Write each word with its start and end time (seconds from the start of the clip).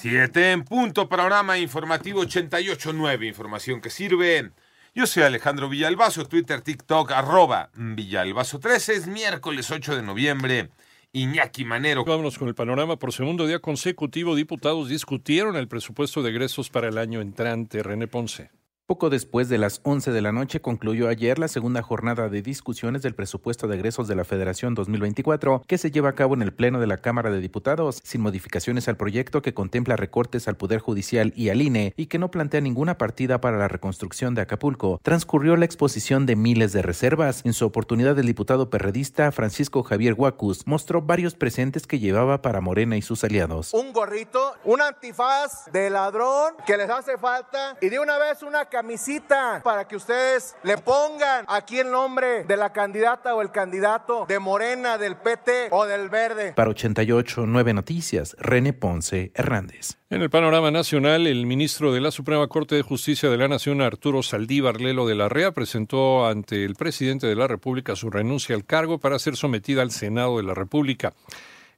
Siete 0.00 0.52
en 0.52 0.62
punto, 0.62 1.08
panorama 1.08 1.58
informativo 1.58 2.22
88.9, 2.22 3.26
información 3.26 3.80
que 3.80 3.90
sirve. 3.90 4.52
Yo 4.94 5.08
soy 5.08 5.24
Alejandro 5.24 5.68
Villalbazo, 5.68 6.24
Twitter, 6.24 6.60
TikTok, 6.60 7.10
arroba 7.10 7.70
Villalbazo 7.74 8.60
13, 8.60 8.94
es 8.94 9.06
miércoles 9.08 9.72
8 9.72 9.96
de 9.96 10.02
noviembre. 10.02 10.70
Iñaki 11.10 11.64
Manero. 11.64 12.04
Vámonos 12.04 12.38
con 12.38 12.46
el 12.46 12.54
panorama. 12.54 12.96
Por 12.96 13.12
segundo 13.12 13.48
día 13.48 13.58
consecutivo, 13.58 14.36
diputados 14.36 14.88
discutieron 14.88 15.56
el 15.56 15.66
presupuesto 15.66 16.22
de 16.22 16.30
egresos 16.30 16.70
para 16.70 16.86
el 16.86 16.96
año 16.96 17.20
entrante. 17.20 17.82
René 17.82 18.06
Ponce. 18.06 18.52
Poco 18.88 19.10
después 19.10 19.50
de 19.50 19.58
las 19.58 19.82
11 19.82 20.12
de 20.12 20.22
la 20.22 20.32
noche 20.32 20.62
concluyó 20.62 21.08
ayer 21.08 21.38
la 21.38 21.48
segunda 21.48 21.82
jornada 21.82 22.30
de 22.30 22.40
discusiones 22.40 23.02
del 23.02 23.14
presupuesto 23.14 23.68
de 23.68 23.74
egresos 23.76 24.08
de 24.08 24.14
la 24.14 24.24
Federación 24.24 24.74
2024 24.74 25.62
que 25.66 25.76
se 25.76 25.90
lleva 25.90 26.08
a 26.08 26.14
cabo 26.14 26.32
en 26.32 26.40
el 26.40 26.54
Pleno 26.54 26.80
de 26.80 26.86
la 26.86 26.96
Cámara 26.96 27.28
de 27.28 27.38
Diputados, 27.38 28.00
sin 28.02 28.22
modificaciones 28.22 28.88
al 28.88 28.96
proyecto 28.96 29.42
que 29.42 29.52
contempla 29.52 29.96
recortes 29.96 30.48
al 30.48 30.56
Poder 30.56 30.80
Judicial 30.80 31.34
y 31.36 31.50
al 31.50 31.60
INE 31.60 31.92
y 31.98 32.06
que 32.06 32.18
no 32.18 32.30
plantea 32.30 32.62
ninguna 32.62 32.96
partida 32.96 33.42
para 33.42 33.58
la 33.58 33.68
reconstrucción 33.68 34.34
de 34.34 34.40
Acapulco. 34.40 35.00
Transcurrió 35.02 35.58
la 35.58 35.66
exposición 35.66 36.24
de 36.24 36.36
miles 36.36 36.72
de 36.72 36.80
reservas. 36.80 37.42
En 37.44 37.52
su 37.52 37.66
oportunidad, 37.66 38.18
el 38.18 38.24
diputado 38.24 38.70
perredista 38.70 39.30
Francisco 39.32 39.82
Javier 39.82 40.14
Huacus 40.14 40.66
mostró 40.66 41.02
varios 41.02 41.34
presentes 41.34 41.86
que 41.86 41.98
llevaba 41.98 42.40
para 42.40 42.62
Morena 42.62 42.96
y 42.96 43.02
sus 43.02 43.22
aliados. 43.22 43.74
Un 43.74 43.92
gorrito, 43.92 44.54
un 44.64 44.80
antifaz 44.80 45.70
de 45.74 45.90
ladrón 45.90 46.54
que 46.66 46.78
les 46.78 46.88
hace 46.88 47.18
falta 47.18 47.76
y 47.82 47.90
de 47.90 47.98
una 47.98 48.16
vez 48.16 48.42
una 48.42 48.64
camisita 48.78 49.60
para 49.64 49.88
que 49.88 49.96
ustedes 49.96 50.54
le 50.62 50.78
pongan 50.78 51.44
aquí 51.48 51.80
el 51.80 51.90
nombre 51.90 52.44
de 52.44 52.56
la 52.56 52.72
candidata 52.72 53.34
o 53.34 53.42
el 53.42 53.50
candidato 53.50 54.24
de 54.28 54.38
Morena, 54.38 54.98
del 54.98 55.16
PT 55.16 55.70
o 55.72 55.84
del 55.84 56.08
Verde. 56.08 56.52
Para 56.52 56.70
88 56.70 57.44
Nueve 57.46 57.74
Noticias, 57.74 58.36
René 58.38 58.72
Ponce 58.72 59.32
Hernández. 59.34 59.96
En 60.10 60.22
el 60.22 60.30
panorama 60.30 60.70
nacional, 60.70 61.26
el 61.26 61.44
ministro 61.44 61.92
de 61.92 62.00
la 62.00 62.12
Suprema 62.12 62.46
Corte 62.46 62.76
de 62.76 62.82
Justicia 62.82 63.28
de 63.28 63.36
la 63.36 63.48
Nación, 63.48 63.82
Arturo 63.82 64.22
Saldívar 64.22 64.80
Lelo 64.80 65.08
de 65.08 65.16
la 65.16 65.28
Rea, 65.28 65.50
presentó 65.50 66.28
ante 66.28 66.64
el 66.64 66.76
presidente 66.76 67.26
de 67.26 67.34
la 67.34 67.48
República 67.48 67.96
su 67.96 68.10
renuncia 68.10 68.54
al 68.54 68.64
cargo 68.64 68.98
para 68.98 69.18
ser 69.18 69.34
sometida 69.34 69.82
al 69.82 69.90
Senado 69.90 70.36
de 70.36 70.44
la 70.44 70.54
República. 70.54 71.14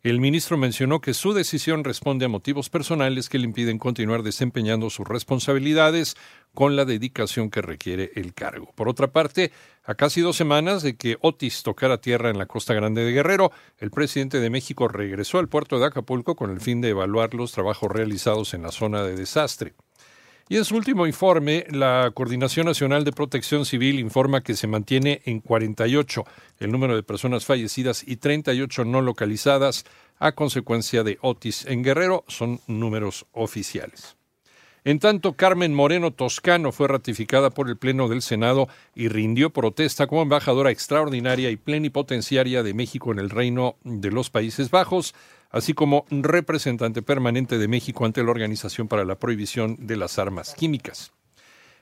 El 0.02 0.18
ministro 0.18 0.56
mencionó 0.56 1.02
que 1.02 1.12
su 1.12 1.34
decisión 1.34 1.84
responde 1.84 2.24
a 2.24 2.28
motivos 2.28 2.70
personales 2.70 3.28
que 3.28 3.38
le 3.38 3.44
impiden 3.44 3.78
continuar 3.78 4.22
desempeñando 4.22 4.88
sus 4.88 5.06
responsabilidades 5.06 6.16
con 6.54 6.74
la 6.74 6.86
dedicación 6.86 7.50
que 7.50 7.60
requiere 7.60 8.10
el 8.14 8.32
cargo. 8.32 8.72
Por 8.74 8.88
otra 8.88 9.12
parte, 9.12 9.52
a 9.84 9.94
casi 9.94 10.22
dos 10.22 10.36
semanas 10.36 10.82
de 10.82 10.96
que 10.96 11.18
Otis 11.20 11.62
tocara 11.62 12.00
tierra 12.00 12.30
en 12.30 12.38
la 12.38 12.46
Costa 12.46 12.72
Grande 12.72 13.04
de 13.04 13.12
Guerrero, 13.12 13.52
el 13.76 13.90
presidente 13.90 14.40
de 14.40 14.48
México 14.48 14.88
regresó 14.88 15.38
al 15.38 15.48
puerto 15.48 15.78
de 15.78 15.84
Acapulco 15.84 16.34
con 16.34 16.50
el 16.50 16.62
fin 16.62 16.80
de 16.80 16.88
evaluar 16.88 17.34
los 17.34 17.52
trabajos 17.52 17.92
realizados 17.92 18.54
en 18.54 18.62
la 18.62 18.72
zona 18.72 19.02
de 19.02 19.16
desastre. 19.16 19.74
Y 20.52 20.56
en 20.56 20.64
su 20.64 20.74
último 20.74 21.06
informe, 21.06 21.64
la 21.70 22.10
Coordinación 22.12 22.66
Nacional 22.66 23.04
de 23.04 23.12
Protección 23.12 23.64
Civil 23.64 24.00
informa 24.00 24.40
que 24.40 24.56
se 24.56 24.66
mantiene 24.66 25.22
en 25.24 25.38
48 25.38 26.24
el 26.58 26.72
número 26.72 26.96
de 26.96 27.04
personas 27.04 27.44
fallecidas 27.44 28.02
y 28.04 28.16
38 28.16 28.84
no 28.84 29.00
localizadas 29.00 29.84
a 30.18 30.32
consecuencia 30.32 31.04
de 31.04 31.18
Otis 31.20 31.66
en 31.66 31.84
Guerrero. 31.84 32.24
Son 32.26 32.58
números 32.66 33.26
oficiales. 33.30 34.16
En 34.82 34.98
tanto, 34.98 35.34
Carmen 35.34 35.72
Moreno 35.72 36.10
Toscano 36.10 36.72
fue 36.72 36.88
ratificada 36.88 37.50
por 37.50 37.68
el 37.68 37.76
Pleno 37.76 38.08
del 38.08 38.20
Senado 38.20 38.66
y 38.96 39.06
rindió 39.06 39.50
protesta 39.50 40.08
como 40.08 40.22
embajadora 40.22 40.72
extraordinaria 40.72 41.50
y 41.50 41.56
plenipotenciaria 41.58 42.64
de 42.64 42.74
México 42.74 43.12
en 43.12 43.20
el 43.20 43.30
Reino 43.30 43.76
de 43.84 44.10
los 44.10 44.30
Países 44.30 44.72
Bajos 44.72 45.14
así 45.50 45.74
como 45.74 46.06
representante 46.10 47.02
permanente 47.02 47.58
de 47.58 47.68
México 47.68 48.04
ante 48.04 48.22
la 48.22 48.30
Organización 48.30 48.88
para 48.88 49.04
la 49.04 49.16
Prohibición 49.16 49.76
de 49.78 49.96
las 49.96 50.18
Armas 50.18 50.54
Químicas. 50.54 51.12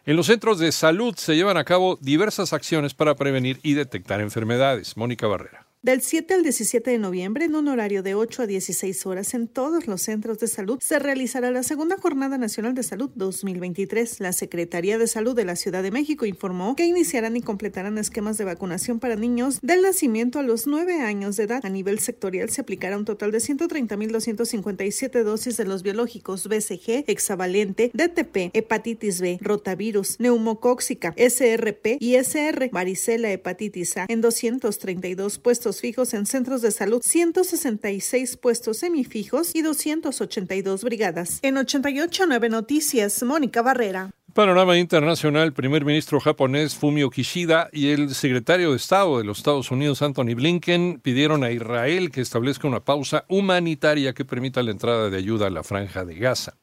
En 0.04 0.16
los 0.16 0.26
centros 0.26 0.58
de 0.58 0.72
salud 0.72 1.14
se 1.16 1.36
llevan 1.36 1.58
a 1.58 1.64
cabo 1.64 1.98
diversas 2.00 2.52
acciones 2.52 2.94
para 2.94 3.14
prevenir 3.14 3.60
y 3.62 3.74
detectar 3.74 4.20
enfermedades. 4.20 4.96
Mónica 4.96 5.26
Barrera. 5.26 5.67
Del 5.80 6.00
7 6.02 6.34
al 6.34 6.42
17 6.42 6.90
de 6.90 6.98
noviembre, 6.98 7.44
en 7.44 7.54
un 7.54 7.68
horario 7.68 8.02
de 8.02 8.16
8 8.16 8.42
a 8.42 8.46
16 8.48 9.06
horas 9.06 9.32
en 9.32 9.46
todos 9.46 9.86
los 9.86 10.02
centros 10.02 10.40
de 10.40 10.48
salud, 10.48 10.80
se 10.82 10.98
realizará 10.98 11.52
la 11.52 11.62
segunda 11.62 11.96
Jornada 11.96 12.36
Nacional 12.36 12.74
de 12.74 12.82
Salud 12.82 13.10
2023. 13.14 14.18
La 14.18 14.32
Secretaría 14.32 14.98
de 14.98 15.06
Salud 15.06 15.36
de 15.36 15.44
la 15.44 15.54
Ciudad 15.54 15.84
de 15.84 15.92
México 15.92 16.26
informó 16.26 16.74
que 16.74 16.84
iniciarán 16.84 17.36
y 17.36 17.42
completarán 17.42 17.96
esquemas 17.96 18.38
de 18.38 18.44
vacunación 18.44 18.98
para 18.98 19.14
niños 19.14 19.60
del 19.62 19.82
nacimiento 19.82 20.40
a 20.40 20.42
los 20.42 20.66
9 20.66 21.00
años 21.00 21.36
de 21.36 21.44
edad. 21.44 21.64
A 21.64 21.68
nivel 21.68 22.00
sectorial 22.00 22.50
se 22.50 22.60
aplicará 22.60 22.98
un 22.98 23.04
total 23.04 23.30
de 23.30 23.38
130.257 23.38 25.22
dosis 25.22 25.56
de 25.56 25.64
los 25.64 25.84
biológicos 25.84 26.48
BCG, 26.48 27.04
hexavalente, 27.06 27.92
DTP, 27.94 28.50
hepatitis 28.52 29.20
B, 29.20 29.38
rotavirus, 29.40 30.18
neumocóxica, 30.18 31.14
SRP 31.16 31.98
y 32.00 32.16
SR, 32.16 32.70
varicela, 32.72 33.30
hepatitis 33.30 33.96
A, 33.98 34.06
en 34.08 34.20
232 34.22 35.38
fijos 35.76 36.14
en 36.14 36.24
centros 36.26 36.62
de 36.62 36.70
salud, 36.70 37.02
166 37.04 38.38
puestos 38.38 38.78
semifijos 38.78 39.54
y 39.54 39.60
282 39.60 40.82
brigadas. 40.82 41.38
En 41.42 41.56
88.9 41.56 42.50
Noticias, 42.50 43.22
Mónica 43.22 43.60
Barrera. 43.62 44.10
Panorama 44.34 44.76
internacional, 44.76 45.52
primer 45.52 45.84
ministro 45.84 46.20
japonés 46.20 46.76
Fumio 46.76 47.10
Kishida 47.10 47.68
y 47.72 47.88
el 47.88 48.14
secretario 48.14 48.70
de 48.70 48.76
Estado 48.76 49.18
de 49.18 49.24
los 49.24 49.38
Estados 49.38 49.70
Unidos 49.70 50.00
Anthony 50.00 50.34
Blinken 50.36 51.00
pidieron 51.02 51.42
a 51.44 51.50
Israel 51.50 52.10
que 52.10 52.20
establezca 52.20 52.68
una 52.68 52.84
pausa 52.84 53.24
humanitaria 53.28 54.14
que 54.14 54.24
permita 54.24 54.62
la 54.62 54.70
entrada 54.70 55.10
de 55.10 55.16
ayuda 55.16 55.48
a 55.48 55.50
la 55.50 55.64
franja 55.64 56.04
de 56.04 56.14
Gaza. 56.14 56.56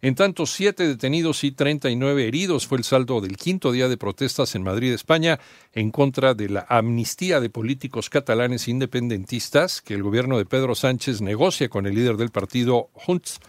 En 0.00 0.14
tanto, 0.14 0.46
siete 0.46 0.86
detenidos 0.86 1.42
y 1.42 1.50
39 1.50 2.28
heridos 2.28 2.68
fue 2.68 2.78
el 2.78 2.84
saldo 2.84 3.20
del 3.20 3.36
quinto 3.36 3.72
día 3.72 3.88
de 3.88 3.96
protestas 3.96 4.54
en 4.54 4.62
Madrid, 4.62 4.92
España, 4.92 5.40
en 5.72 5.90
contra 5.90 6.34
de 6.34 6.48
la 6.48 6.66
amnistía 6.68 7.40
de 7.40 7.50
políticos 7.50 8.08
catalanes 8.08 8.68
independentistas 8.68 9.82
que 9.82 9.94
el 9.94 10.04
gobierno 10.04 10.38
de 10.38 10.46
Pedro 10.46 10.76
Sánchez 10.76 11.20
negocia 11.20 11.68
con 11.68 11.84
el 11.86 11.96
líder 11.96 12.16
del 12.16 12.30
partido 12.30 12.90
Junts, 12.92 13.40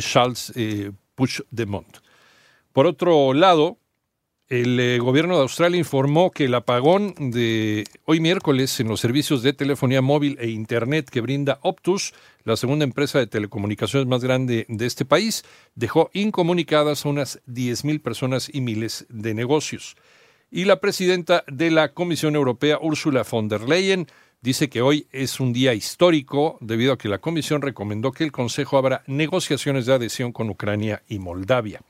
Charles 0.00 0.52
eh, 0.56 0.90
Puigdemont. 1.14 1.98
Por 2.72 2.86
otro 2.86 3.32
lado, 3.32 3.78
el 4.48 4.78
eh, 4.78 4.98
gobierno 4.98 5.36
de 5.36 5.42
Australia 5.42 5.78
informó 5.78 6.30
que 6.30 6.44
el 6.44 6.54
apagón 6.54 7.14
de 7.18 7.84
hoy 8.04 8.20
miércoles 8.20 8.78
en 8.78 8.88
los 8.88 9.00
servicios 9.00 9.42
de 9.42 9.54
telefonía 9.54 10.02
móvil 10.02 10.36
e 10.38 10.50
Internet 10.50 11.08
que 11.08 11.22
brinda 11.22 11.58
Optus, 11.62 12.12
la 12.44 12.56
segunda 12.56 12.84
empresa 12.84 13.18
de 13.18 13.26
telecomunicaciones 13.26 14.06
más 14.06 14.22
grande 14.22 14.66
de 14.68 14.86
este 14.86 15.06
país, 15.06 15.44
dejó 15.74 16.10
incomunicadas 16.12 17.06
a 17.06 17.08
unas 17.08 17.40
10.000 17.46 18.02
personas 18.02 18.50
y 18.52 18.60
miles 18.60 19.06
de 19.08 19.32
negocios. 19.32 19.96
Y 20.50 20.66
la 20.66 20.78
presidenta 20.78 21.44
de 21.46 21.70
la 21.70 21.94
Comisión 21.94 22.36
Europea, 22.36 22.78
Ursula 22.80 23.24
von 23.28 23.48
der 23.48 23.62
Leyen, 23.62 24.06
dice 24.42 24.68
que 24.68 24.82
hoy 24.82 25.06
es 25.10 25.40
un 25.40 25.54
día 25.54 25.72
histórico 25.72 26.58
debido 26.60 26.92
a 26.92 26.98
que 26.98 27.08
la 27.08 27.18
Comisión 27.18 27.62
recomendó 27.62 28.12
que 28.12 28.24
el 28.24 28.30
Consejo 28.30 28.76
abra 28.76 29.02
negociaciones 29.06 29.86
de 29.86 29.94
adhesión 29.94 30.32
con 30.32 30.50
Ucrania 30.50 31.02
y 31.08 31.18
Moldavia. 31.18 31.80